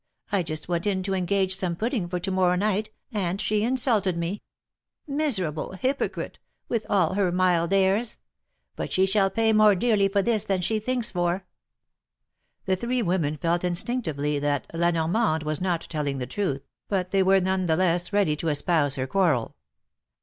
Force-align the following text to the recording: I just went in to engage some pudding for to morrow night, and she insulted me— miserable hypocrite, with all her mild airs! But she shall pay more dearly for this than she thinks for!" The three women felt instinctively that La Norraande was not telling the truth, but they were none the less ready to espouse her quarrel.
I 0.31 0.41
just 0.41 0.67
went 0.67 0.87
in 0.87 1.03
to 1.03 1.13
engage 1.13 1.55
some 1.55 1.75
pudding 1.75 2.07
for 2.07 2.19
to 2.21 2.31
morrow 2.31 2.55
night, 2.55 2.89
and 3.11 3.39
she 3.39 3.63
insulted 3.63 4.17
me— 4.17 4.41
miserable 5.07 5.73
hypocrite, 5.73 6.39
with 6.67 6.87
all 6.89 7.13
her 7.13 7.31
mild 7.31 7.71
airs! 7.71 8.17
But 8.75 8.91
she 8.91 9.05
shall 9.05 9.29
pay 9.29 9.53
more 9.53 9.75
dearly 9.75 10.07
for 10.07 10.23
this 10.23 10.43
than 10.43 10.61
she 10.61 10.79
thinks 10.79 11.11
for!" 11.11 11.45
The 12.65 12.75
three 12.75 13.03
women 13.03 13.37
felt 13.37 13.63
instinctively 13.63 14.39
that 14.39 14.65
La 14.73 14.89
Norraande 14.89 15.43
was 15.45 15.61
not 15.61 15.81
telling 15.81 16.17
the 16.17 16.25
truth, 16.25 16.65
but 16.87 17.11
they 17.11 17.21
were 17.21 17.39
none 17.39 17.67
the 17.67 17.75
less 17.77 18.11
ready 18.11 18.35
to 18.37 18.47
espouse 18.47 18.95
her 18.95 19.05
quarrel. 19.05 19.55